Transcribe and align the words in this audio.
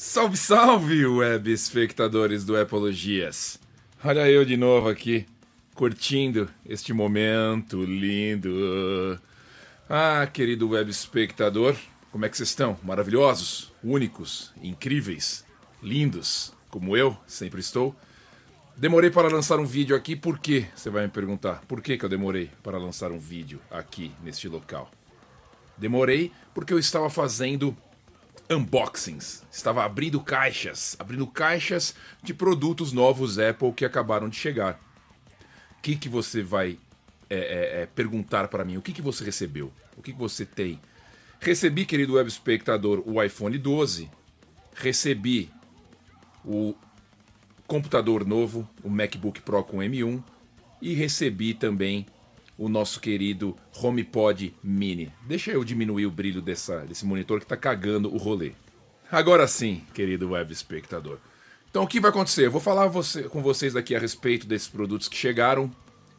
Salve, 0.00 0.36
salve, 0.36 1.06
web 1.06 1.50
espectadores 1.50 2.44
do 2.44 2.56
Epologias. 2.56 3.58
Olha 4.04 4.30
eu 4.30 4.44
de 4.44 4.56
novo 4.56 4.88
aqui, 4.88 5.26
curtindo 5.74 6.48
este 6.64 6.92
momento 6.92 7.82
lindo. 7.82 9.20
Ah, 9.90 10.24
querido 10.32 10.68
web 10.68 10.88
espectador, 10.88 11.74
como 12.12 12.24
é 12.24 12.28
que 12.28 12.36
vocês 12.36 12.50
estão? 12.50 12.78
Maravilhosos, 12.84 13.72
únicos, 13.82 14.52
incríveis, 14.62 15.44
lindos, 15.82 16.54
como 16.70 16.96
eu 16.96 17.18
sempre 17.26 17.58
estou. 17.58 17.92
Demorei 18.76 19.10
para 19.10 19.26
lançar 19.26 19.58
um 19.58 19.66
vídeo 19.66 19.96
aqui, 19.96 20.14
por 20.14 20.38
quê? 20.38 20.66
Você 20.76 20.90
vai 20.90 21.02
me 21.02 21.10
perguntar. 21.10 21.64
Por 21.66 21.82
que, 21.82 21.98
que 21.98 22.04
eu 22.04 22.08
demorei 22.08 22.52
para 22.62 22.78
lançar 22.78 23.10
um 23.10 23.18
vídeo 23.18 23.60
aqui 23.68 24.12
neste 24.22 24.46
local? 24.46 24.92
Demorei 25.76 26.30
porque 26.54 26.72
eu 26.72 26.78
estava 26.78 27.10
fazendo 27.10 27.76
unboxings. 28.50 29.44
Estava 29.50 29.84
abrindo 29.84 30.20
caixas, 30.20 30.96
abrindo 30.98 31.26
caixas 31.26 31.94
de 32.22 32.32
produtos 32.32 32.92
novos 32.92 33.38
Apple 33.38 33.72
que 33.72 33.84
acabaram 33.84 34.28
de 34.28 34.36
chegar. 34.36 34.80
O 35.78 35.82
que, 35.82 35.96
que 35.96 36.08
você 36.08 36.42
vai 36.42 36.78
é, 37.30 37.36
é, 37.36 37.82
é, 37.82 37.86
perguntar 37.86 38.48
para 38.48 38.64
mim? 38.64 38.76
O 38.76 38.82
que, 38.82 38.92
que 38.92 39.02
você 39.02 39.24
recebeu? 39.24 39.72
O 39.96 40.02
que, 40.02 40.12
que 40.12 40.18
você 40.18 40.44
tem? 40.44 40.80
Recebi, 41.40 41.84
querido 41.84 42.14
web 42.14 42.28
espectador, 42.28 43.02
o 43.06 43.22
iPhone 43.22 43.56
12. 43.56 44.10
Recebi 44.74 45.50
o 46.44 46.74
computador 47.66 48.26
novo, 48.26 48.68
o 48.82 48.88
MacBook 48.88 49.40
Pro 49.42 49.62
com 49.62 49.78
M1. 49.78 50.22
E 50.80 50.94
recebi 50.94 51.54
também 51.54 52.06
o 52.58 52.68
nosso 52.68 53.00
querido 53.00 53.56
HomePod 53.80 54.52
Mini. 54.62 55.12
Deixa 55.22 55.52
eu 55.52 55.62
diminuir 55.62 56.06
o 56.06 56.10
brilho 56.10 56.42
dessa, 56.42 56.80
desse 56.80 57.06
monitor 57.06 57.38
que 57.38 57.44
está 57.44 57.56
cagando 57.56 58.12
o 58.12 58.18
rolê. 58.18 58.52
Agora 59.10 59.46
sim, 59.46 59.84
querido 59.94 60.30
web 60.30 60.52
espectador. 60.52 61.18
Então 61.70 61.84
o 61.84 61.86
que 61.86 62.00
vai 62.00 62.10
acontecer? 62.10 62.46
Eu 62.46 62.50
vou 62.50 62.60
falar 62.60 62.88
você, 62.88 63.22
com 63.22 63.40
vocês 63.40 63.76
aqui 63.76 63.94
a 63.94 63.98
respeito 64.00 64.46
desses 64.46 64.66
produtos 64.66 65.06
que 65.06 65.16
chegaram 65.16 65.70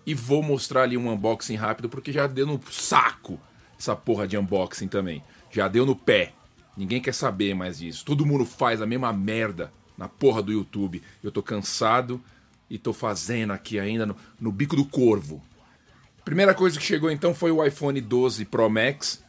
e 0.06 0.14
vou 0.14 0.42
mostrar 0.42 0.84
ali 0.84 0.98
um 0.98 1.12
unboxing 1.12 1.56
rápido 1.56 1.90
porque 1.90 2.12
já 2.12 2.26
deu 2.26 2.48
no 2.48 2.60
saco 2.72 3.40
essa 3.78 3.96
porra 3.96 4.28
de 4.28 4.38
unboxing 4.38 4.88
também. 4.88 5.22
Já 5.52 5.68
deu 5.68 5.86
no 5.86 5.96
pé. 5.96 6.34
Ninguém 6.78 7.02
quer 7.02 7.14
saber 7.14 7.54
mais 7.54 7.80
disso. 7.80 8.06
Todo 8.06 8.26
mundo 8.26 8.46
faz 8.46 8.82
a 8.82 8.86
mesma 8.86 9.12
merda 9.12 9.74
na 9.98 10.08
porra 10.08 10.42
do 10.42 10.54
YouTube. 10.54 11.04
Eu 11.22 11.32
tô 11.32 11.44
cansado 11.44 12.22
e 12.70 12.78
tô 12.78 12.94
fazendo 12.94 13.52
aqui 13.52 13.78
ainda 13.78 14.06
no, 14.06 14.16
no 14.40 14.52
bico 14.52 14.76
do 14.76 14.86
corvo. 14.86 15.44
Primeira 16.30 16.54
coisa 16.54 16.78
que 16.78 16.86
chegou 16.86 17.10
então 17.10 17.34
foi 17.34 17.50
o 17.50 17.66
iPhone 17.66 18.00
12 18.00 18.46
Pro 18.46 18.70
Max. 18.70 19.20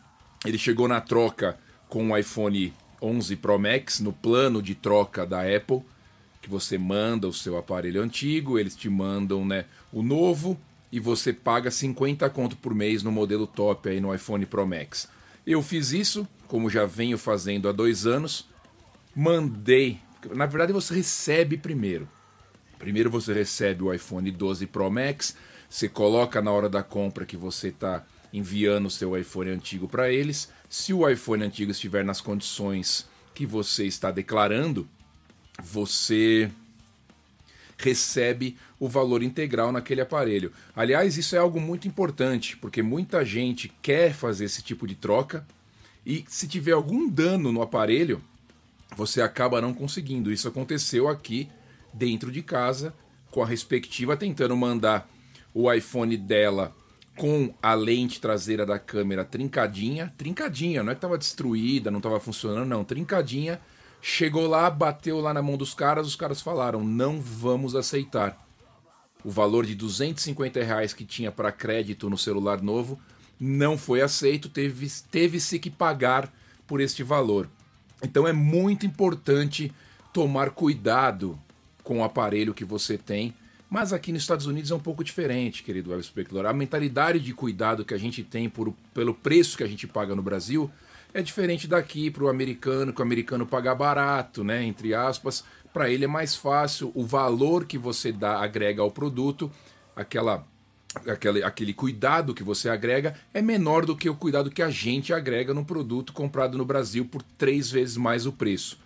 Ele 0.44 0.58
chegou 0.58 0.86
na 0.86 1.00
troca 1.00 1.58
com 1.88 2.10
o 2.10 2.18
iPhone 2.18 2.74
11 3.00 3.36
Pro 3.36 3.58
Max 3.58 4.00
no 4.00 4.12
plano 4.12 4.60
de 4.60 4.74
troca 4.74 5.24
da 5.24 5.40
Apple, 5.40 5.80
que 6.42 6.50
você 6.50 6.76
manda 6.76 7.26
o 7.26 7.32
seu 7.32 7.56
aparelho 7.56 8.02
antigo, 8.02 8.58
eles 8.58 8.76
te 8.76 8.90
mandam, 8.90 9.46
né, 9.46 9.64
o 9.90 10.02
novo 10.02 10.60
e 10.92 11.00
você 11.00 11.32
paga 11.32 11.70
50 11.70 12.28
conto 12.28 12.54
por 12.58 12.74
mês 12.74 13.02
no 13.02 13.10
modelo 13.10 13.46
top 13.46 13.88
aí 13.88 13.98
no 13.98 14.14
iPhone 14.14 14.44
Pro 14.44 14.66
Max. 14.66 15.08
Eu 15.46 15.62
fiz 15.62 15.92
isso, 15.92 16.28
como 16.46 16.68
já 16.68 16.84
venho 16.84 17.16
fazendo 17.16 17.66
há 17.66 17.72
dois 17.72 18.06
anos, 18.06 18.46
mandei. 19.16 19.98
Na 20.34 20.44
verdade, 20.44 20.74
você 20.74 20.92
recebe 20.92 21.56
primeiro. 21.56 22.06
Primeiro 22.78 23.10
você 23.10 23.32
recebe 23.32 23.84
o 23.84 23.90
iPhone 23.90 24.30
12 24.30 24.66
Pro 24.66 24.90
Max 24.90 25.34
você 25.70 25.88
coloca 25.88 26.42
na 26.42 26.50
hora 26.50 26.68
da 26.68 26.82
compra 26.82 27.24
que 27.24 27.36
você 27.36 27.68
está 27.68 28.04
enviando 28.32 28.86
o 28.86 28.90
seu 28.90 29.16
iPhone 29.16 29.50
antigo 29.50 29.88
para 29.88 30.10
eles. 30.10 30.50
Se 30.68 30.92
o 30.92 31.08
iPhone 31.08 31.44
antigo 31.44 31.70
estiver 31.70 32.04
nas 32.04 32.20
condições 32.20 33.08
que 33.32 33.46
você 33.46 33.86
está 33.86 34.10
declarando, 34.10 34.88
você 35.62 36.50
recebe 37.78 38.58
o 38.80 38.88
valor 38.88 39.22
integral 39.22 39.70
naquele 39.70 40.00
aparelho. 40.00 40.52
Aliás, 40.74 41.16
isso 41.16 41.36
é 41.36 41.38
algo 41.38 41.60
muito 41.60 41.86
importante, 41.86 42.56
porque 42.56 42.82
muita 42.82 43.24
gente 43.24 43.72
quer 43.80 44.12
fazer 44.12 44.46
esse 44.46 44.62
tipo 44.62 44.88
de 44.88 44.96
troca 44.96 45.46
e 46.04 46.24
se 46.28 46.48
tiver 46.48 46.72
algum 46.72 47.08
dano 47.08 47.52
no 47.52 47.62
aparelho, 47.62 48.20
você 48.96 49.22
acaba 49.22 49.60
não 49.60 49.72
conseguindo. 49.72 50.32
Isso 50.32 50.48
aconteceu 50.48 51.08
aqui 51.08 51.48
dentro 51.94 52.32
de 52.32 52.42
casa 52.42 52.92
com 53.30 53.40
a 53.40 53.46
respectiva 53.46 54.16
tentando 54.16 54.56
mandar 54.56 55.08
o 55.54 55.72
iPhone 55.72 56.16
dela 56.16 56.74
com 57.16 57.52
a 57.62 57.74
lente 57.74 58.20
traseira 58.20 58.64
da 58.64 58.78
câmera 58.78 59.24
trincadinha, 59.24 60.12
trincadinha, 60.16 60.82
não 60.82 60.90
é 60.90 60.94
que 60.94 60.98
estava 60.98 61.18
destruída, 61.18 61.90
não 61.90 61.98
estava 61.98 62.18
funcionando, 62.18 62.68
não, 62.68 62.84
trincadinha. 62.84 63.60
Chegou 64.00 64.46
lá, 64.46 64.70
bateu 64.70 65.20
lá 65.20 65.34
na 65.34 65.42
mão 65.42 65.56
dos 65.58 65.74
caras, 65.74 66.06
os 66.06 66.16
caras 66.16 66.40
falaram: 66.40 66.82
não 66.82 67.20
vamos 67.20 67.76
aceitar. 67.76 68.38
O 69.22 69.30
valor 69.30 69.66
de 69.66 69.74
250 69.74 70.62
reais 70.64 70.94
que 70.94 71.04
tinha 71.04 71.30
para 71.30 71.52
crédito 71.52 72.08
no 72.08 72.16
celular 72.16 72.62
novo 72.62 72.98
não 73.38 73.76
foi 73.76 74.00
aceito, 74.00 74.48
teve-se 74.48 75.04
teve 75.04 75.38
que 75.58 75.70
pagar 75.70 76.32
por 76.66 76.80
este 76.80 77.02
valor. 77.02 77.48
Então 78.02 78.26
é 78.26 78.32
muito 78.32 78.86
importante 78.86 79.72
tomar 80.12 80.50
cuidado 80.50 81.38
com 81.82 81.98
o 81.98 82.04
aparelho 82.04 82.54
que 82.54 82.64
você 82.64 82.96
tem 82.96 83.34
mas 83.70 83.92
aqui 83.92 84.10
nos 84.10 84.22
Estados 84.22 84.46
Unidos 84.46 84.72
é 84.72 84.74
um 84.74 84.80
pouco 84.80 85.04
diferente, 85.04 85.62
querido 85.62 85.90
web 85.90 86.02
espectador. 86.02 86.44
A 86.44 86.52
mentalidade 86.52 87.20
de 87.20 87.32
cuidado 87.32 87.84
que 87.84 87.94
a 87.94 87.98
gente 87.98 88.24
tem 88.24 88.48
por, 88.48 88.74
pelo 88.92 89.14
preço 89.14 89.56
que 89.56 89.62
a 89.62 89.68
gente 89.68 89.86
paga 89.86 90.12
no 90.16 90.22
Brasil 90.22 90.68
é 91.14 91.22
diferente 91.22 91.68
daqui 91.68 92.10
para 92.10 92.24
o 92.24 92.28
americano, 92.28 92.92
que 92.92 93.00
o 93.00 93.04
americano 93.04 93.46
paga 93.46 93.72
barato, 93.72 94.42
né? 94.42 94.64
Entre 94.64 94.92
aspas. 94.92 95.44
Para 95.72 95.88
ele 95.88 96.04
é 96.04 96.08
mais 96.08 96.34
fácil, 96.34 96.90
o 96.96 97.06
valor 97.06 97.64
que 97.64 97.78
você 97.78 98.10
dá 98.10 98.42
agrega 98.42 98.82
ao 98.82 98.90
produto, 98.90 99.48
aquela 99.94 100.44
aquele, 101.06 101.44
aquele 101.44 101.72
cuidado 101.72 102.34
que 102.34 102.42
você 102.42 102.68
agrega 102.68 103.14
é 103.32 103.40
menor 103.40 103.86
do 103.86 103.96
que 103.96 104.10
o 104.10 104.16
cuidado 104.16 104.50
que 104.50 104.62
a 104.62 104.70
gente 104.70 105.12
agrega 105.12 105.54
no 105.54 105.64
produto 105.64 106.12
comprado 106.12 106.58
no 106.58 106.64
Brasil 106.64 107.04
por 107.04 107.22
três 107.38 107.70
vezes 107.70 107.96
mais 107.96 108.26
o 108.26 108.32
preço. 108.32 108.80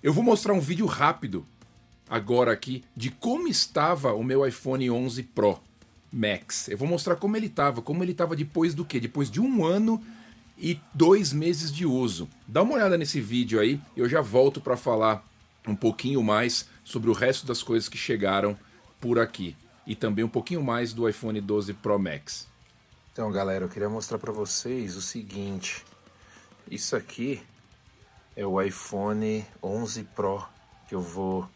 Eu 0.00 0.12
vou 0.12 0.22
mostrar 0.22 0.52
um 0.52 0.60
vídeo 0.60 0.86
rápido 0.86 1.44
agora 2.12 2.52
aqui 2.52 2.84
de 2.94 3.10
como 3.10 3.48
estava 3.48 4.12
o 4.12 4.22
meu 4.22 4.46
iPhone 4.46 4.90
11 4.90 5.22
Pro 5.22 5.58
Max. 6.12 6.68
Eu 6.68 6.76
vou 6.76 6.86
mostrar 6.86 7.16
como 7.16 7.38
ele 7.38 7.46
estava, 7.46 7.80
como 7.80 8.04
ele 8.04 8.12
estava 8.12 8.36
depois 8.36 8.74
do 8.74 8.84
que? 8.84 9.00
Depois 9.00 9.30
de 9.30 9.40
um 9.40 9.64
ano 9.64 9.98
e 10.58 10.78
dois 10.92 11.32
meses 11.32 11.72
de 11.72 11.86
uso. 11.86 12.28
Dá 12.46 12.60
uma 12.60 12.74
olhada 12.74 12.98
nesse 12.98 13.18
vídeo 13.18 13.58
aí, 13.58 13.80
eu 13.96 14.06
já 14.06 14.20
volto 14.20 14.60
para 14.60 14.76
falar 14.76 15.26
um 15.66 15.74
pouquinho 15.74 16.22
mais 16.22 16.68
sobre 16.84 17.08
o 17.08 17.14
resto 17.14 17.46
das 17.46 17.62
coisas 17.62 17.88
que 17.88 17.96
chegaram 17.96 18.58
por 19.00 19.18
aqui 19.18 19.56
e 19.86 19.96
também 19.96 20.22
um 20.22 20.28
pouquinho 20.28 20.62
mais 20.62 20.92
do 20.92 21.08
iPhone 21.08 21.40
12 21.40 21.72
Pro 21.72 21.98
Max. 21.98 22.46
Então, 23.10 23.32
galera, 23.32 23.64
eu 23.64 23.70
queria 23.70 23.88
mostrar 23.88 24.18
para 24.18 24.32
vocês 24.32 24.96
o 24.96 25.00
seguinte. 25.00 25.82
Isso 26.70 26.94
aqui 26.94 27.40
é 28.36 28.44
o 28.44 28.60
iPhone 28.60 29.46
11 29.62 30.04
Pro 30.14 30.44
que 30.86 30.94
eu 30.94 31.00
vou 31.00 31.48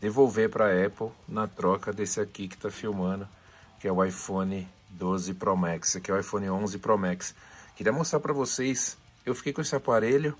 devolver 0.00 0.48
para 0.48 0.66
a 0.66 0.86
Apple 0.86 1.10
na 1.28 1.46
troca 1.46 1.92
desse 1.92 2.20
aqui 2.20 2.48
que 2.48 2.54
está 2.54 2.70
filmando, 2.70 3.28
que 3.80 3.88
é 3.88 3.92
o 3.92 4.04
iPhone 4.04 4.68
12 4.90 5.34
Pro 5.34 5.56
Max. 5.56 5.96
Aqui 5.96 6.10
é 6.10 6.14
o 6.14 6.20
iPhone 6.20 6.48
11 6.48 6.78
Pro 6.78 6.98
Max. 6.98 7.34
Queria 7.76 7.92
mostrar 7.92 8.20
para 8.20 8.32
vocês, 8.32 8.96
eu 9.24 9.34
fiquei 9.34 9.52
com 9.52 9.60
esse 9.60 9.74
aparelho, 9.74 10.36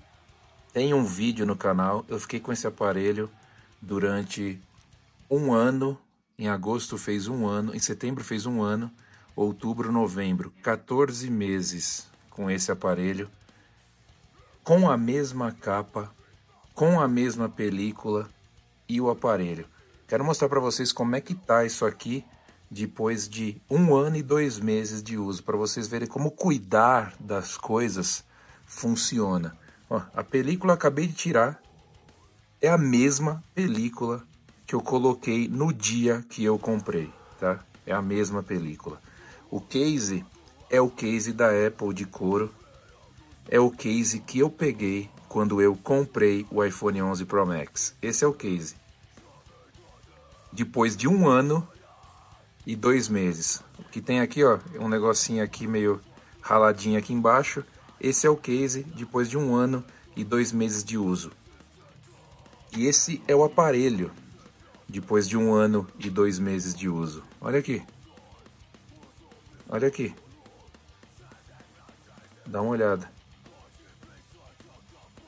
tem 0.73 0.93
um 0.93 1.03
vídeo 1.03 1.45
no 1.45 1.55
canal, 1.55 2.05
eu 2.07 2.19
fiquei 2.19 2.39
com 2.39 2.51
esse 2.51 2.67
aparelho 2.67 3.29
durante 3.81 4.59
um 5.29 5.53
ano, 5.53 5.99
em 6.37 6.47
agosto 6.47 6.97
fez 6.97 7.27
um 7.27 7.47
ano, 7.47 7.75
em 7.75 7.79
setembro 7.79 8.23
fez 8.23 8.45
um 8.45 8.61
ano, 8.61 8.91
outubro, 9.35 9.91
novembro, 9.91 10.51
14 10.63 11.29
meses 11.29 12.07
com 12.29 12.49
esse 12.49 12.71
aparelho, 12.71 13.29
com 14.63 14.89
a 14.89 14.97
mesma 14.97 15.51
capa, 15.51 16.13
com 16.73 16.99
a 16.99 17.07
mesma 17.07 17.49
película, 17.49 18.29
e 18.89 18.99
o 18.99 19.09
aparelho. 19.09 19.67
Quero 20.07 20.25
mostrar 20.25 20.49
para 20.49 20.59
vocês 20.59 20.91
como 20.91 21.15
é 21.15 21.21
que 21.21 21.35
tá 21.35 21.63
isso 21.63 21.85
aqui 21.85 22.25
depois 22.69 23.29
de 23.29 23.61
um 23.69 23.95
ano 23.95 24.17
e 24.17 24.23
dois 24.23 24.59
meses 24.59 25.01
de 25.01 25.17
uso, 25.17 25.43
para 25.43 25.55
vocês 25.55 25.87
verem 25.87 26.07
como 26.07 26.31
cuidar 26.31 27.13
das 27.19 27.57
coisas 27.57 28.23
funciona. 28.65 29.57
Ó, 29.89 30.01
a 30.13 30.23
película 30.23 30.73
acabei 30.73 31.07
de 31.07 31.13
tirar, 31.13 31.61
é 32.61 32.69
a 32.69 32.77
mesma 32.77 33.43
película 33.55 34.23
que 34.67 34.75
eu 34.75 34.81
coloquei 34.81 35.47
no 35.47 35.73
dia 35.73 36.23
que 36.29 36.43
eu 36.43 36.59
comprei, 36.59 37.11
tá? 37.39 37.59
É 37.85 37.93
a 37.93 38.01
mesma 38.01 38.43
película. 38.43 39.01
O 39.49 39.59
case 39.59 40.23
é 40.69 40.79
o 40.79 40.89
case 40.89 41.33
da 41.33 41.49
Apple 41.67 41.93
de 41.93 42.05
couro, 42.05 42.53
é 43.47 43.59
o 43.59 43.71
case 43.71 44.19
que 44.19 44.37
eu 44.37 44.49
peguei 44.49 45.09
quando 45.27 45.59
eu 45.59 45.75
comprei 45.75 46.45
o 46.51 46.63
iPhone 46.63 47.01
11 47.01 47.25
Pro 47.25 47.47
Max. 47.47 47.95
Esse 47.99 48.23
é 48.23 48.27
o 48.27 48.33
case 48.33 48.75
depois 50.51 50.95
de 50.95 51.07
um 51.07 51.27
ano 51.27 51.67
e 52.65 52.75
dois 52.75 53.07
meses. 53.07 53.63
O 53.77 53.83
que 53.83 54.01
tem 54.01 54.19
aqui, 54.19 54.43
ó, 54.43 54.59
um 54.79 54.87
negocinho 54.87 55.43
aqui 55.43 55.67
meio 55.67 56.01
raladinho 56.41 56.97
aqui 56.97 57.13
embaixo. 57.13 57.63
Esse 57.99 58.27
é 58.27 58.29
o 58.29 58.37
case 58.37 58.83
depois 58.95 59.29
de 59.29 59.37
um 59.37 59.55
ano 59.55 59.83
e 60.15 60.23
dois 60.23 60.51
meses 60.51 60.83
de 60.83 60.97
uso. 60.97 61.31
E 62.75 62.85
esse 62.85 63.21
é 63.27 63.35
o 63.35 63.43
aparelho 63.43 64.11
depois 64.87 65.27
de 65.27 65.37
um 65.37 65.53
ano 65.53 65.87
e 65.99 66.09
dois 66.09 66.39
meses 66.39 66.73
de 66.73 66.89
uso. 66.89 67.23
Olha 67.41 67.59
aqui. 67.59 67.83
Olha 69.67 69.87
aqui. 69.87 70.13
Dá 72.45 72.61
uma 72.61 72.71
olhada. 72.71 73.09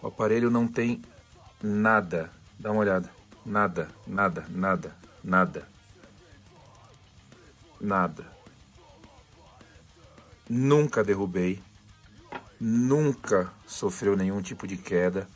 O 0.01 0.07
aparelho 0.07 0.49
não 0.49 0.67
tem 0.67 1.01
nada. 1.61 2.31
Dá 2.59 2.71
uma 2.71 2.81
olhada. 2.81 3.09
Nada, 3.45 3.89
nada, 4.05 4.45
nada, 4.49 4.95
nada. 5.23 5.67
Nada. 7.79 8.25
Nunca 10.49 11.03
derrubei. 11.03 11.61
Nunca 12.59 13.51
sofreu 13.65 14.15
nenhum 14.15 14.41
tipo 14.41 14.67
de 14.67 14.77
queda. 14.77 15.27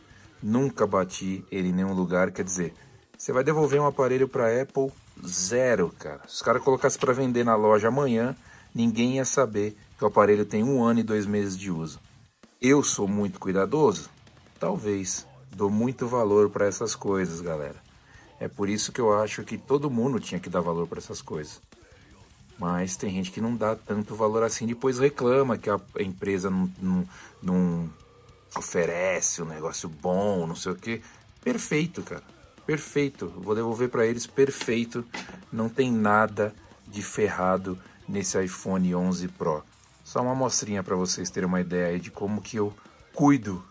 Nunca 0.42 0.86
bati 0.86 1.44
ele 1.52 1.70
em 1.70 1.74
nenhum 1.74 1.94
lugar. 1.94 2.32
Quer 2.32 2.44
dizer, 2.44 2.74
você 3.18 3.32
vai 3.32 3.44
devolver 3.44 3.82
um 3.82 3.88
aparelho 3.88 4.28
para 4.28 4.62
Apple 4.62 4.92
zero, 5.26 5.94
cara. 5.98 6.22
Se 6.28 6.36
os 6.36 6.42
caras 6.42 6.62
colocassem 6.62 7.00
para 7.00 7.14
vender 7.14 7.44
na 7.44 7.56
loja 7.56 7.88
amanhã, 7.88 8.36
ninguém 8.74 9.16
ia 9.16 9.26
saber 9.26 9.78
que 9.98 10.04
o 10.04 10.08
aparelho 10.08 10.46
tem 10.46 10.64
um 10.64 10.84
ano 10.84 11.00
e 11.00 11.04
dois 11.04 11.26
meses 11.26 11.58
de 11.58 11.72
uso. 11.72 12.00
Eu 12.62 12.84
sou 12.84 13.08
muito 13.08 13.40
cuidadoso? 13.40 14.10
Talvez. 14.60 15.26
Dou 15.56 15.70
muito 15.70 16.08
valor 16.08 16.50
para 16.50 16.66
essas 16.66 16.96
coisas, 16.96 17.40
galera. 17.40 17.85
É 18.40 18.48
por 18.48 18.70
isso 18.70 18.92
que 18.92 19.00
eu 19.00 19.20
acho 19.20 19.44
que 19.44 19.58
todo 19.58 19.90
mundo 19.90 20.20
tinha 20.20 20.40
que 20.40 20.50
dar 20.50 20.62
valor 20.62 20.88
para 20.88 21.00
essas 21.00 21.22
coisas. 21.22 21.62
Mas 22.58 22.96
tem 22.96 23.10
gente 23.10 23.32
que 23.32 23.42
não 23.42 23.56
dá 23.56 23.76
tanto 23.76 24.16
valor 24.16 24.44
assim, 24.44 24.66
depois 24.66 25.00
reclama 25.00 25.58
que 25.58 25.70
a 25.70 25.80
empresa 26.00 26.50
não, 26.50 26.72
não, 26.82 27.10
não 27.42 27.90
oferece 28.56 29.42
um 29.42 29.46
negócio 29.46 29.90
bom, 29.90 30.48
não 30.48 30.56
sei 30.56 30.72
o 30.72 30.76
que. 30.76 31.02
Perfeito, 31.44 32.02
cara. 32.02 32.24
Perfeito. 32.66 33.28
Vou 33.38 33.54
devolver 33.54 33.90
para 33.90 34.06
eles 34.06 34.26
perfeito. 34.26 35.06
Não 35.52 35.70
tem 35.70 35.92
nada 35.92 36.54
de 36.88 37.02
ferrado 37.02 37.78
nesse 38.08 38.42
iPhone 38.42 38.96
11 38.96 39.28
Pro. 39.30 39.64
Só 40.04 40.22
uma 40.22 40.32
amostrinha 40.32 40.84
para 40.84 40.96
vocês 40.96 41.30
terem 41.30 41.48
uma 41.48 41.62
ideia 41.62 42.00
de 42.00 42.10
como 42.10 42.42
que 42.42 42.58
eu 42.58 42.74
cuido 43.14 43.64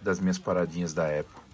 das 0.00 0.20
minhas 0.20 0.38
paradinhas 0.38 0.92
da 0.94 1.04
Apple. 1.04 1.45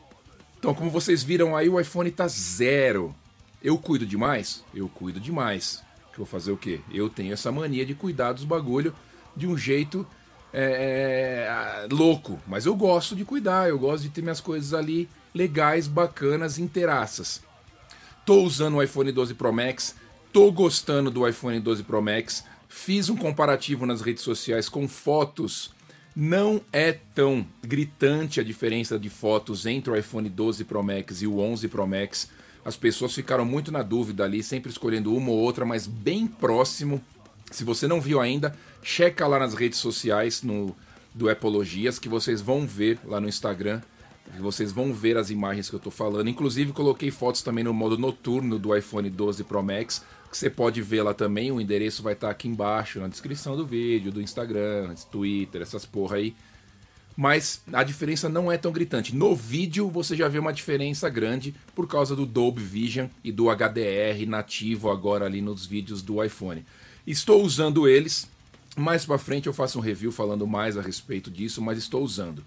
Então, 0.62 0.72
como 0.72 0.92
vocês 0.92 1.24
viram 1.24 1.56
aí, 1.56 1.68
o 1.68 1.80
iPhone 1.80 2.08
tá 2.12 2.28
zero. 2.28 3.12
Eu 3.60 3.76
cuido 3.76 4.06
demais? 4.06 4.62
Eu 4.72 4.88
cuido 4.88 5.18
demais. 5.18 5.82
Que 6.12 6.20
eu 6.20 6.24
vou 6.24 6.26
fazer 6.26 6.52
o 6.52 6.56
quê? 6.56 6.78
Eu 6.88 7.10
tenho 7.10 7.32
essa 7.32 7.50
mania 7.50 7.84
de 7.84 7.96
cuidar 7.96 8.32
dos 8.32 8.44
bagulho 8.44 8.94
de 9.34 9.48
um 9.48 9.58
jeito 9.58 10.06
é, 10.52 11.48
é, 11.82 11.88
louco. 11.92 12.40
Mas 12.46 12.64
eu 12.64 12.76
gosto 12.76 13.16
de 13.16 13.24
cuidar, 13.24 13.68
eu 13.68 13.76
gosto 13.76 14.04
de 14.04 14.10
ter 14.10 14.22
minhas 14.22 14.40
coisas 14.40 14.72
ali 14.72 15.08
legais, 15.34 15.88
bacanas, 15.88 16.60
inteiraças. 16.60 17.42
Tô 18.24 18.44
usando 18.44 18.76
o 18.76 18.82
iPhone 18.84 19.10
12 19.10 19.34
Pro 19.34 19.52
Max, 19.52 19.96
tô 20.32 20.52
gostando 20.52 21.10
do 21.10 21.26
iPhone 21.26 21.58
12 21.58 21.82
Pro 21.82 22.00
Max. 22.00 22.44
Fiz 22.68 23.08
um 23.08 23.16
comparativo 23.16 23.84
nas 23.84 24.00
redes 24.00 24.22
sociais 24.22 24.68
com 24.68 24.86
fotos 24.86 25.74
não 26.14 26.60
é 26.72 26.92
tão 26.92 27.46
gritante 27.62 28.38
a 28.38 28.44
diferença 28.44 28.98
de 28.98 29.08
fotos 29.08 29.66
entre 29.66 29.90
o 29.90 29.96
iPhone 29.96 30.28
12 30.28 30.64
Pro 30.64 30.82
Max 30.82 31.22
e 31.22 31.26
o 31.26 31.38
11 31.38 31.68
Pro 31.68 31.86
Max. 31.86 32.28
As 32.64 32.76
pessoas 32.76 33.14
ficaram 33.14 33.44
muito 33.44 33.72
na 33.72 33.82
dúvida 33.82 34.24
ali, 34.24 34.42
sempre 34.42 34.70
escolhendo 34.70 35.14
uma 35.14 35.30
ou 35.30 35.38
outra, 35.38 35.64
mas 35.64 35.86
bem 35.86 36.26
próximo. 36.26 37.00
Se 37.50 37.64
você 37.64 37.88
não 37.88 38.00
viu 38.00 38.20
ainda, 38.20 38.56
checa 38.82 39.26
lá 39.26 39.38
nas 39.38 39.54
redes 39.54 39.78
sociais 39.78 40.42
no 40.42 40.74
do 41.14 41.28
Epologias 41.28 41.98
que 41.98 42.08
vocês 42.08 42.40
vão 42.40 42.66
ver 42.66 42.98
lá 43.04 43.20
no 43.20 43.28
Instagram. 43.28 43.80
Vocês 44.38 44.72
vão 44.72 44.94
ver 44.94 45.16
as 45.18 45.28
imagens 45.30 45.68
que 45.68 45.74
eu 45.74 45.78
estou 45.78 45.92
falando. 45.92 46.28
Inclusive 46.28 46.72
coloquei 46.72 47.10
fotos 47.10 47.42
também 47.42 47.64
no 47.64 47.74
modo 47.74 47.98
noturno 47.98 48.58
do 48.58 48.74
iPhone 48.74 49.10
12 49.10 49.44
Pro 49.44 49.62
Max 49.62 50.02
que 50.32 50.38
você 50.38 50.48
pode 50.48 50.80
ver 50.80 51.02
lá 51.02 51.12
também. 51.12 51.52
O 51.52 51.60
endereço 51.60 52.02
vai 52.02 52.14
estar 52.14 52.30
aqui 52.30 52.48
embaixo 52.48 52.98
na 52.98 53.06
descrição 53.06 53.54
do 53.54 53.66
vídeo, 53.66 54.10
do 54.10 54.20
Instagram, 54.20 54.94
Twitter, 55.10 55.60
essas 55.60 55.84
porra 55.84 56.16
aí. 56.16 56.34
Mas 57.14 57.62
a 57.70 57.82
diferença 57.84 58.30
não 58.30 58.50
é 58.50 58.56
tão 58.56 58.72
gritante. 58.72 59.14
No 59.14 59.36
vídeo 59.36 59.90
você 59.90 60.16
já 60.16 60.26
vê 60.28 60.38
uma 60.38 60.52
diferença 60.52 61.10
grande 61.10 61.54
por 61.74 61.86
causa 61.86 62.16
do 62.16 62.24
Dolby 62.24 62.62
Vision 62.62 63.08
e 63.22 63.30
do 63.30 63.50
HDR 63.50 64.26
nativo 64.26 64.90
agora 64.90 65.26
ali 65.26 65.42
nos 65.42 65.66
vídeos 65.66 66.00
do 66.00 66.24
iPhone. 66.24 66.64
Estou 67.06 67.44
usando 67.44 67.86
eles. 67.86 68.26
Mais 68.74 69.04
para 69.04 69.18
frente 69.18 69.48
eu 69.48 69.52
faço 69.52 69.78
um 69.78 69.82
review 69.82 70.10
falando 70.10 70.46
mais 70.46 70.78
a 70.78 70.80
respeito 70.80 71.30
disso, 71.30 71.60
mas 71.60 71.76
estou 71.76 72.02
usando. 72.02 72.42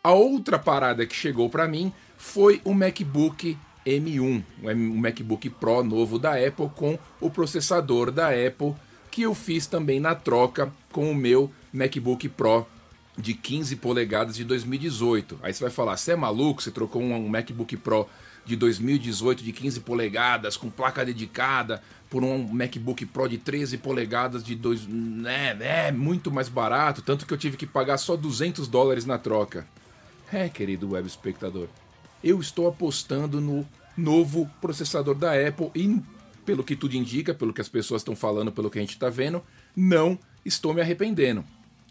A 0.00 0.12
outra 0.12 0.60
parada 0.60 1.04
que 1.04 1.16
chegou 1.16 1.50
para 1.50 1.66
mim 1.66 1.92
foi 2.16 2.60
o 2.64 2.72
MacBook 2.72 3.58
M1, 3.86 4.42
um 4.62 4.96
MacBook 4.96 5.48
Pro 5.50 5.84
novo 5.84 6.18
da 6.18 6.32
Apple 6.32 6.68
com 6.74 6.98
o 7.20 7.30
processador 7.30 8.10
da 8.10 8.28
Apple, 8.28 8.74
que 9.10 9.22
eu 9.22 9.34
fiz 9.34 9.66
também 9.66 10.00
na 10.00 10.14
troca 10.14 10.72
com 10.90 11.10
o 11.10 11.14
meu 11.14 11.50
MacBook 11.72 12.28
Pro 12.28 12.66
de 13.16 13.32
15 13.32 13.76
polegadas 13.76 14.36
de 14.36 14.44
2018. 14.44 15.38
Aí 15.42 15.54
você 15.54 15.64
vai 15.64 15.70
falar, 15.70 15.96
você 15.96 16.12
é 16.12 16.16
maluco? 16.16 16.62
Você 16.62 16.70
trocou 16.70 17.00
um 17.00 17.28
MacBook 17.28 17.76
Pro 17.78 18.06
de 18.44 18.56
2018 18.56 19.42
de 19.42 19.52
15 19.52 19.80
polegadas 19.80 20.56
com 20.56 20.70
placa 20.70 21.04
dedicada 21.04 21.82
por 22.08 22.22
um 22.22 22.46
MacBook 22.46 23.04
Pro 23.06 23.28
de 23.28 23.38
13 23.38 23.78
polegadas 23.78 24.44
de 24.44 24.54
2, 24.54 24.86
né, 24.86 25.56
é 25.60 25.90
muito 25.90 26.30
mais 26.30 26.48
barato, 26.48 27.02
tanto 27.02 27.26
que 27.26 27.34
eu 27.34 27.38
tive 27.38 27.56
que 27.56 27.66
pagar 27.66 27.98
só 27.98 28.16
200 28.16 28.68
dólares 28.68 29.04
na 29.04 29.18
troca. 29.18 29.66
É, 30.32 30.48
querido 30.48 30.92
web 30.92 31.06
espectador, 31.06 31.68
eu 32.22 32.40
estou 32.40 32.68
apostando 32.68 33.40
no 33.40 33.66
novo 33.96 34.50
processador 34.60 35.14
da 35.14 35.32
Apple 35.32 35.70
e, 35.74 36.00
pelo 36.44 36.64
que 36.64 36.76
tudo 36.76 36.94
indica, 36.94 37.34
pelo 37.34 37.52
que 37.52 37.60
as 37.60 37.68
pessoas 37.68 38.00
estão 38.02 38.14
falando, 38.14 38.52
pelo 38.52 38.70
que 38.70 38.78
a 38.78 38.82
gente 38.82 38.90
está 38.90 39.08
vendo, 39.08 39.42
não 39.74 40.18
estou 40.44 40.74
me 40.74 40.80
arrependendo. 40.80 41.44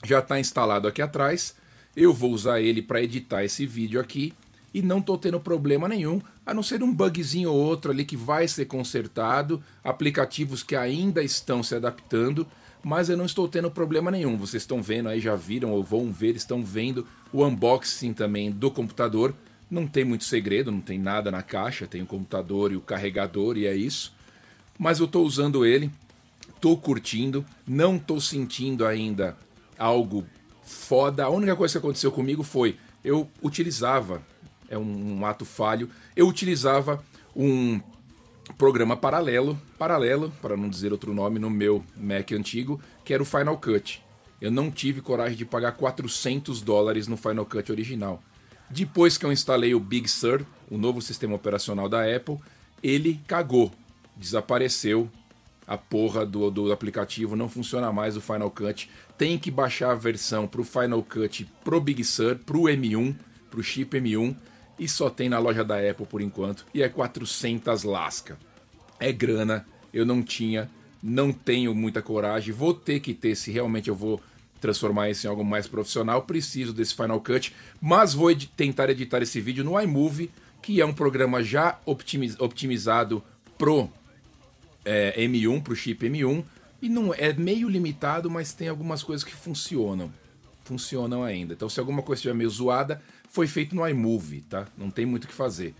Já 0.03 0.19
está 0.19 0.39
instalado 0.39 0.87
aqui 0.87 1.01
atrás, 1.01 1.55
eu 1.95 2.13
vou 2.13 2.31
usar 2.31 2.61
ele 2.61 2.81
para 2.81 3.01
editar 3.01 3.43
esse 3.43 3.65
vídeo 3.65 3.99
aqui 3.99 4.33
e 4.73 4.81
não 4.81 4.99
estou 4.99 5.17
tendo 5.17 5.39
problema 5.39 5.87
nenhum, 5.87 6.21
a 6.45 6.53
não 6.53 6.61
ser 6.61 6.83
um 6.83 6.93
bugzinho 6.93 7.49
ou 7.49 7.57
outro 7.57 7.91
ali 7.91 8.03
que 8.03 8.17
vai 8.17 8.45
ser 8.45 8.65
consertado, 8.65 9.63
aplicativos 9.81 10.61
que 10.61 10.75
ainda 10.75 11.23
estão 11.23 11.63
se 11.63 11.73
adaptando, 11.73 12.45
mas 12.83 13.09
eu 13.09 13.15
não 13.15 13.25
estou 13.25 13.47
tendo 13.47 13.71
problema 13.71 14.11
nenhum. 14.11 14.37
Vocês 14.37 14.63
estão 14.63 14.83
vendo 14.83 15.07
aí, 15.07 15.21
já 15.21 15.33
viram 15.33 15.71
ou 15.71 15.81
vão 15.81 16.11
ver, 16.11 16.35
estão 16.35 16.61
vendo 16.61 17.07
o 17.31 17.43
unboxing 17.43 18.13
também 18.13 18.51
do 18.51 18.69
computador. 18.69 19.33
Não 19.69 19.87
tem 19.87 20.05
muito 20.05 20.23
segredo, 20.23 20.71
não 20.71 20.81
tem 20.81 20.99
nada 20.99 21.31
na 21.31 21.41
caixa, 21.41 21.87
tem 21.87 22.01
o 22.01 22.05
computador 22.05 22.71
e 22.71 22.75
o 22.75 22.81
carregador 22.81 23.57
e 23.57 23.65
é 23.65 23.75
isso. 23.75 24.13
Mas 24.77 24.99
eu 24.99 25.05
estou 25.05 25.25
usando 25.25 25.65
ele, 25.65 25.89
estou 26.55 26.77
curtindo, 26.77 27.45
não 27.67 27.95
estou 27.95 28.21
sentindo 28.21 28.85
ainda 28.85 29.37
algo 29.77 30.25
foda. 30.63 31.25
A 31.25 31.29
única 31.29 31.55
coisa 31.55 31.73
que 31.73 31.77
aconteceu 31.77 32.11
comigo 32.11 32.43
foi 32.43 32.77
eu 33.03 33.29
utilizava, 33.41 34.21
é 34.67 34.77
um, 34.77 35.19
um 35.19 35.25
ato 35.25 35.45
falho, 35.45 35.89
eu 36.15 36.27
utilizava 36.27 37.03
um 37.35 37.79
programa 38.57 38.97
paralelo, 38.97 39.59
paralelo, 39.77 40.31
para 40.41 40.57
não 40.57 40.69
dizer 40.69 40.91
outro 40.91 41.13
nome, 41.13 41.39
no 41.39 41.49
meu 41.49 41.83
Mac 41.95 42.31
antigo, 42.31 42.81
que 43.03 43.13
era 43.13 43.21
o 43.21 43.25
Final 43.25 43.57
Cut. 43.57 44.03
Eu 44.41 44.51
não 44.51 44.71
tive 44.71 45.01
coragem 45.01 45.37
de 45.37 45.45
pagar 45.45 45.73
400 45.73 46.61
dólares 46.61 47.07
no 47.07 47.15
Final 47.15 47.45
Cut 47.45 47.71
original. 47.71 48.21
Depois 48.69 49.17
que 49.17 49.25
eu 49.25 49.31
instalei 49.31 49.73
o 49.73 49.79
Big 49.79 50.09
Sur, 50.09 50.45
o 50.69 50.77
novo 50.77 51.01
sistema 51.01 51.35
operacional 51.35 51.87
da 51.87 52.03
Apple, 52.03 52.37
ele 52.81 53.19
cagou, 53.27 53.71
desapareceu. 54.15 55.09
A 55.67 55.77
porra 55.77 56.25
do, 56.25 56.51
do 56.51 56.71
aplicativo 56.71 57.35
não 57.35 57.49
funciona 57.49 57.91
mais 57.91 58.15
o 58.15 58.21
Final 58.21 58.51
Cut. 58.51 58.89
Tem 59.17 59.37
que 59.37 59.49
baixar 59.49 59.91
a 59.91 59.95
versão 59.95 60.47
para 60.47 60.61
o 60.61 60.63
Final 60.63 61.01
Cut 61.01 61.49
pro 61.63 61.81
Big 61.81 62.03
Sur, 62.03 62.37
pro 62.37 62.63
M1, 62.63 63.15
pro 63.49 63.63
chip 63.63 63.99
M1 63.99 64.35
e 64.77 64.87
só 64.87 65.09
tem 65.09 65.29
na 65.29 65.39
loja 65.39 65.63
da 65.63 65.77
Apple 65.77 66.05
por 66.05 66.21
enquanto 66.21 66.65
e 66.73 66.83
é 66.83 66.89
400 66.89 67.83
lasca. 67.83 68.37
É 68.99 69.11
grana, 69.11 69.65
eu 69.93 70.05
não 70.05 70.21
tinha, 70.21 70.69
não 71.01 71.31
tenho 71.31 71.73
muita 71.73 72.01
coragem, 72.01 72.53
vou 72.53 72.73
ter 72.73 72.99
que 72.99 73.13
ter 73.13 73.35
se 73.35 73.51
realmente 73.51 73.89
eu 73.89 73.95
vou 73.95 74.21
transformar 74.65 75.11
isso 75.11 75.27
em 75.27 75.29
algo 75.29 75.45
mais 75.45 75.67
profissional, 75.67 76.23
preciso 76.23 76.73
desse 76.73 76.95
Final 76.95 77.21
Cut, 77.21 77.53
mas 77.79 78.15
vou 78.15 78.31
ed 78.31 78.47
tentar 78.57 78.89
editar 78.89 79.21
esse 79.21 79.39
vídeo 79.39 79.63
no 79.63 79.79
iMovie, 79.79 80.31
que 80.59 80.81
é 80.81 80.85
um 80.85 80.93
programa 80.93 81.43
já 81.43 81.79
optimiz 81.85 82.35
optimizado 82.39 83.23
pro 83.59 83.87
é, 84.83 85.13
M1, 85.21 85.61
pro 85.61 85.75
chip 85.75 86.09
M1, 86.09 86.43
e 86.81 86.89
não 86.89 87.13
é 87.13 87.31
meio 87.31 87.69
limitado, 87.69 88.27
mas 88.29 88.53
tem 88.53 88.67
algumas 88.67 89.03
coisas 89.03 89.23
que 89.23 89.35
funcionam. 89.35 90.11
Funcionam 90.63 91.23
ainda. 91.23 91.53
Então, 91.53 91.69
se 91.69 91.79
alguma 91.79 92.01
coisa 92.01 92.19
estiver 92.19 92.33
meio 92.33 92.49
zoada, 92.49 92.99
foi 93.29 93.45
feito 93.45 93.75
no 93.75 93.87
iMovie, 93.87 94.41
tá? 94.41 94.67
Não 94.75 94.89
tem 94.89 95.05
muito 95.05 95.25
o 95.25 95.27
que 95.27 95.33
fazer. 95.33 95.75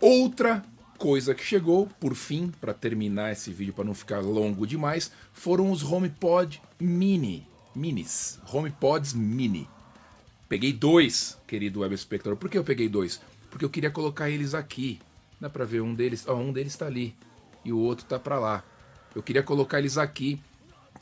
Outra 0.00 0.64
coisa 0.98 1.32
que 1.32 1.44
chegou, 1.44 1.88
por 2.00 2.16
fim, 2.16 2.52
para 2.60 2.74
terminar 2.74 3.30
esse 3.30 3.52
vídeo 3.52 3.72
para 3.72 3.84
não 3.84 3.94
ficar 3.94 4.18
longo 4.18 4.66
demais, 4.66 5.12
foram 5.32 5.70
os 5.70 5.84
HomePod 5.84 6.60
Mini 6.80 7.47
minis, 7.74 8.38
HomePods 8.52 9.12
mini. 9.12 9.68
Peguei 10.48 10.72
dois, 10.72 11.38
querido 11.46 11.80
web 11.80 11.94
espectador. 11.94 12.38
Por 12.38 12.48
que 12.48 12.56
eu 12.56 12.64
peguei 12.64 12.88
dois? 12.88 13.20
porque 13.50 13.64
eu 13.64 13.70
queria 13.70 13.90
colocar 13.90 14.30
eles 14.30 14.54
aqui. 14.54 14.98
Dá 15.40 15.48
para 15.48 15.64
ver 15.64 15.80
um 15.80 15.94
deles, 15.94 16.24
ó, 16.26 16.34
um 16.34 16.52
deles 16.52 16.72
está 16.72 16.86
ali 16.86 17.14
e 17.64 17.72
o 17.72 17.78
outro 17.78 18.04
tá 18.06 18.18
para 18.18 18.38
lá. 18.38 18.64
Eu 19.14 19.22
queria 19.22 19.42
colocar 19.42 19.78
eles 19.78 19.96
aqui 19.96 20.40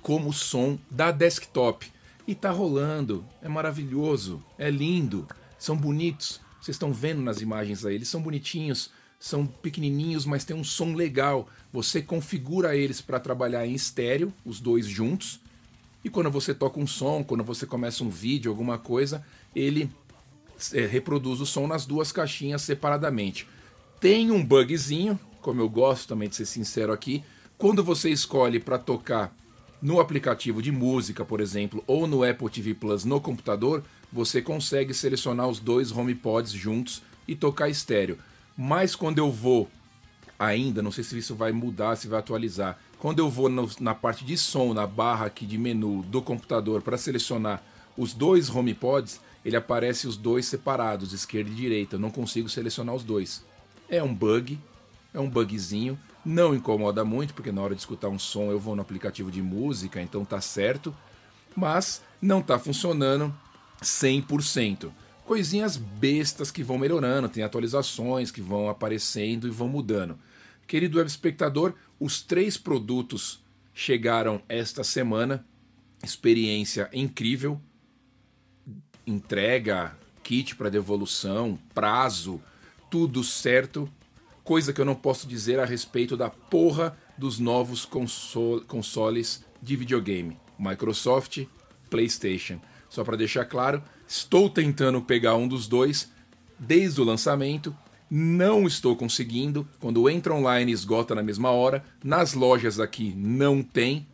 como 0.03 0.33
som 0.33 0.79
da 0.91 1.11
desktop. 1.11 1.91
E 2.27 2.35
tá 2.35 2.51
rolando, 2.51 3.25
é 3.41 3.49
maravilhoso, 3.49 4.43
é 4.59 4.69
lindo, 4.69 5.29
são 5.59 5.77
bonitos. 5.77 6.41
Vocês 6.61 6.75
estão 6.75 6.93
vendo 6.93 7.23
nas 7.23 7.41
imagens 7.41 7.85
aí, 7.85 7.95
eles 7.95 8.09
são 8.09 8.21
bonitinhos, 8.21 8.91
são 9.21 9.47
pequenininhos, 9.47 10.27
mas 10.27 10.45
tem 10.45 10.57
um 10.57 10.65
som 10.65 10.93
legal. 10.93 11.49
Você 11.73 12.03
configura 12.03 12.75
eles 12.75 13.01
para 13.01 13.21
trabalhar 13.21 13.65
em 13.65 13.75
estéreo, 13.75 14.33
os 14.45 14.61
dois 14.61 14.87
juntos. 14.87 15.41
E 16.07 16.09
quando 16.09 16.31
você 16.31 16.55
toca 16.55 16.79
um 16.79 16.87
som, 16.87 17.25
quando 17.25 17.43
você 17.43 17.67
começa 17.67 18.05
um 18.05 18.09
vídeo, 18.09 18.49
alguma 18.49 18.79
coisa, 18.79 19.27
ele 19.53 19.91
é, 20.73 20.87
reproduz 20.87 21.41
o 21.41 21.47
som 21.47 21.67
nas 21.67 21.85
duas 21.85 22.13
caixinhas 22.13 22.63
separadamente. 22.63 23.45
Tem 23.99 24.31
um 24.31 24.41
bugzinho, 24.45 25.19
como 25.41 25.61
eu 25.61 25.69
gosto 25.69 26.07
também 26.07 26.29
de 26.29 26.37
ser 26.37 26.47
sincero 26.47 26.93
aqui, 26.93 27.25
quando 27.59 27.83
você 27.83 28.09
escolhe 28.09 28.61
para 28.61 28.79
tocar 28.79 29.35
no 29.83 29.99
aplicativo 29.99 30.63
de 30.63 30.71
música, 30.71 31.25
por 31.25 31.41
exemplo, 31.41 31.83
ou 31.89 32.07
no 32.07 32.23
Apple 32.23 32.51
TV 32.51 32.73
Plus 32.73 33.05
no 33.05 33.21
computador, 33.21 33.83
você 34.13 34.41
consegue 34.41 34.95
selecionar 34.95 35.49
os 35.49 35.59
dois 35.59 35.91
HomePods 35.91 36.53
juntos 36.53 37.03
e 37.27 37.35
tocar 37.35 37.69
estéreo. 37.69 38.17
Mas 38.57 38.95
quando 38.95 39.19
eu 39.19 39.33
vou 39.33 39.69
ainda, 40.39 40.81
não 40.83 40.93
sei 40.93 41.03
se 41.03 41.19
isso 41.19 41.35
vai 41.35 41.51
mudar, 41.51 41.97
se 41.97 42.07
vai 42.07 42.21
atualizar, 42.21 42.79
quando 42.99 43.19
eu 43.19 43.29
vou 43.29 43.49
no, 43.49 43.69
na 43.81 43.95
parte 43.95 44.25
de 44.25 44.37
som, 44.37 44.73
na 44.73 44.87
barra 44.87 45.27
aqui 45.27 45.45
de 45.45 45.59
menu 45.59 46.03
do 46.03 46.23
computador 46.23 46.83
para 46.83 46.97
selecionar 46.97 47.63
os 47.97 48.13
dois 48.13 48.49
HomePods, 48.49 49.21
ele 49.45 49.57
aparece 49.57 50.07
os 50.07 50.17
dois 50.17 50.47
separados, 50.47 51.13
esquerda 51.13 51.51
e 51.51 51.55
direita. 51.55 51.97
Eu 51.97 52.01
não 52.01 52.11
consigo 52.11 52.49
selecionar 52.49 52.95
os 52.95 53.05
dois. 53.05 53.45
É 53.89 54.03
um 54.03 54.13
bug, 54.13 54.59
é 55.15 55.21
um 55.21 55.31
bugzinho, 55.31 55.99
não 56.25 56.55
incomoda 56.55 57.05
muito, 57.05 57.33
porque 57.33 57.53
na 57.53 57.63
hora 57.63 57.75
de 57.75 57.81
escutar 57.81 58.09
um 58.09 58.19
som 58.19 58.51
eu 58.51 58.59
vou 58.59 58.75
no 58.75 58.83
aplicativo 58.83 59.31
de 59.31 59.41
música, 59.41 60.03
então 60.03 60.25
tá 60.25 60.41
certo, 60.41 60.95
mas 61.55 62.03
não 62.21 62.43
tá 62.43 62.59
funcionando 62.59 63.33
100%. 63.81 64.91
Coisinhas 65.25 65.77
bestas 65.77 66.51
que 66.51 66.63
vão 66.63 66.79
melhorando, 66.79 67.29
tem 67.29 67.43
atualizações 67.43 68.31
que 68.31 68.41
vão 68.41 68.69
aparecendo 68.69 69.47
e 69.47 69.51
vão 69.51 69.69
mudando. 69.69 70.19
Querido 70.67 70.99
web 70.99 71.09
espectador, 71.09 71.75
os 71.99 72.23
três 72.23 72.57
produtos 72.57 73.43
chegaram 73.73 74.43
esta 74.49 74.85
semana. 74.85 75.45
Experiência 76.03 76.89
incrível, 76.93 77.61
entrega, 79.07 79.97
kit 80.23 80.55
para 80.55 80.69
devolução, 80.69 81.59
prazo, 81.75 82.41
tudo 82.91 83.25
certo. 83.25 83.91
Coisa 84.45 84.73
que 84.73 84.81
eu 84.81 84.85
não 84.85 84.95
posso 84.95 85.27
dizer 85.27 85.59
a 85.59 85.65
respeito 85.65 86.17
da 86.17 86.31
porra 86.31 86.97
dos 87.17 87.39
novos 87.39 87.85
console, 87.85 88.63
consoles 88.65 89.45
de 89.63 89.75
videogame. 89.75 90.39
Microsoft, 90.59 91.45
PlayStation. 91.91 92.61
Só 92.89 93.03
para 93.05 93.17
deixar 93.17 93.45
claro, 93.47 93.83
estou 94.07 94.49
tentando 94.49 95.03
pegar 95.03 95.35
um 95.35 95.49
dos 95.49 95.67
dois 95.67 96.11
desde 96.59 97.01
o 97.01 97.05
lançamento. 97.05 97.77
Não 98.11 98.67
estou 98.67 98.95
conseguindo. 98.97 99.69
Quando 99.81 100.09
entra 100.09 100.35
online, 100.35 100.73
esgota 100.73 101.15
na 101.15 101.23
mesma 101.23 101.51
hora. 101.51 101.85
Nas 102.03 102.35
lojas 102.35 102.79
aqui 102.79 103.13
não 103.17 103.63
tem. 103.63 104.07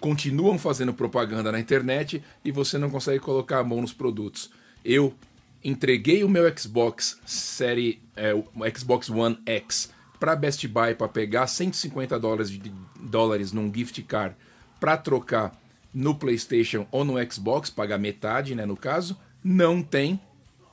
Continuam 0.00 0.58
fazendo 0.58 0.94
propaganda 0.94 1.52
na 1.52 1.60
internet 1.60 2.22
e 2.44 2.50
você 2.50 2.78
não 2.78 2.90
consegue 2.90 3.18
colocar 3.20 3.58
a 3.58 3.64
mão 3.64 3.80
nos 3.80 3.92
produtos. 3.92 4.50
Eu 4.84 5.14
entreguei 5.62 6.22
o 6.22 6.28
meu 6.28 6.44
Xbox 6.56 7.18
série 7.26 8.00
é, 8.14 8.32
Xbox 8.76 9.10
One 9.10 9.38
X 9.44 9.90
para 10.18 10.36
Best 10.36 10.66
Buy 10.66 10.94
para 10.94 11.08
pegar 11.08 11.46
150 11.46 12.18
dólares, 12.18 12.50
de, 12.50 12.72
dólares 13.00 13.52
num 13.52 13.72
gift 13.72 14.02
card 14.02 14.34
para 14.80 14.96
trocar 14.96 15.58
no 15.92 16.14
PlayStation 16.14 16.86
ou 16.90 17.04
no 17.04 17.14
Xbox, 17.30 17.70
pagar 17.70 17.98
metade, 17.98 18.54
né, 18.54 18.66
no 18.66 18.76
caso. 18.76 19.18
Não 19.42 19.82
tem, 19.82 20.20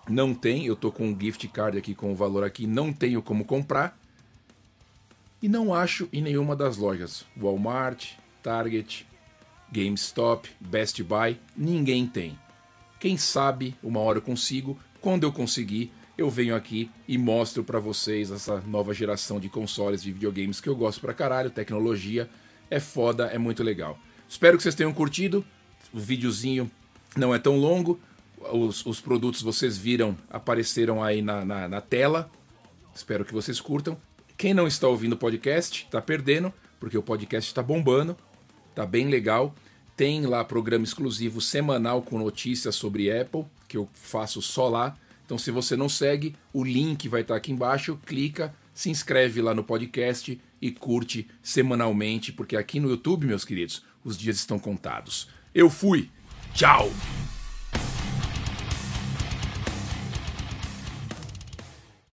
não 0.10 0.34
tem. 0.34 0.66
Eu 0.66 0.76
tô 0.76 0.92
com 0.92 1.08
um 1.08 1.20
gift 1.20 1.48
card 1.48 1.78
aqui 1.78 1.96
com 1.96 2.12
o 2.12 2.16
valor 2.16 2.44
aqui, 2.44 2.68
não 2.68 2.92
tenho 2.92 3.22
como 3.22 3.46
comprar. 3.46 3.98
E 5.42 5.50
não 5.50 5.74
acho 5.74 6.08
em 6.14 6.22
nenhuma 6.22 6.56
das 6.56 6.78
lojas. 6.78 7.26
Walmart, 7.36 8.14
Target, 8.42 9.06
GameStop, 9.72 10.50
Best 10.60 11.04
Buy, 11.04 11.38
ninguém 11.56 12.08
tem. 12.08 12.38
Quem 13.00 13.18
sabe 13.18 13.76
uma 13.84 14.00
hora 14.00 14.20
eu 14.20 14.22
consigo. 14.22 14.80
Quando 15.02 15.24
eu 15.24 15.32
conseguir, 15.34 15.92
eu 16.18 16.30
venho 16.30 16.56
aqui 16.56 16.90
e 17.08 17.18
mostro 17.18 17.64
para 17.64 17.80
vocês 17.80 18.32
essa 18.32 18.62
nova 18.62 18.94
geração 18.94 19.40
de 19.40 19.50
consoles 19.50 20.02
de 20.02 20.14
videogames 20.14 20.62
que 20.62 20.70
eu 20.70 20.76
gosto 20.76 21.02
pra 21.02 21.14
caralho. 21.14 21.50
Tecnologia 21.50 22.30
é 22.70 22.80
foda, 22.80 23.26
é 23.26 23.38
muito 23.38 23.64
legal. 23.64 24.00
Espero 24.30 24.56
que 24.56 24.64
vocês 24.64 24.76
tenham 24.76 24.94
curtido. 24.94 25.44
O 25.92 26.00
videozinho 26.00 26.72
não 27.18 27.36
é 27.36 27.40
tão 27.40 27.58
longo. 27.58 28.00
Os, 28.52 28.86
os 28.86 29.00
produtos 29.00 29.42
vocês 29.42 29.78
viram, 29.78 30.18
apareceram 30.30 31.04
aí 31.04 31.22
na, 31.22 31.46
na, 31.46 31.68
na 31.68 31.82
tela. 31.82 32.30
Espero 32.94 33.26
que 33.26 33.34
vocês 33.34 33.60
curtam. 33.60 33.98
Quem 34.38 34.54
não 34.54 34.68
está 34.68 34.88
ouvindo 34.88 35.14
o 35.14 35.18
podcast, 35.18 35.86
está 35.86 36.02
perdendo, 36.02 36.54
porque 36.80 36.98
o 36.98 37.04
podcast 37.04 37.50
está 37.50 37.64
bombando, 37.64 38.18
tá 38.76 38.86
bem 38.86 39.08
legal. 39.08 39.54
Tem 39.96 40.26
lá 40.26 40.44
programa 40.44 40.84
exclusivo 40.84 41.40
semanal 41.40 42.02
com 42.02 42.18
notícias 42.18 42.76
sobre 42.76 43.12
Apple, 43.12 43.46
que 43.68 43.78
eu 43.78 43.88
faço 43.94 44.42
só 44.42 44.68
lá. 44.68 44.98
Então, 45.26 45.38
se 45.38 45.52
você 45.52 45.76
não 45.76 45.88
segue, 45.88 46.36
o 46.52 46.64
link 46.64 47.08
vai 47.08 47.22
estar 47.22 47.36
aqui 47.36 47.52
embaixo. 47.52 48.00
Clica, 48.06 48.54
se 48.74 48.90
inscreve 48.90 49.42
lá 49.42 49.54
no 49.54 49.64
podcast 49.64 50.40
e 50.62 50.72
curte 50.72 51.28
semanalmente, 51.42 52.32
porque 52.34 52.58
aqui 52.58 52.80
no 52.80 52.90
YouTube, 52.90 53.28
meus 53.28 53.46
queridos, 53.46 53.84
os 54.04 54.18
dias 54.18 54.38
estão 54.38 54.58
contados. 54.58 55.30
Eu 55.54 55.70
fui. 55.70 56.10
Tchau! 56.54 56.92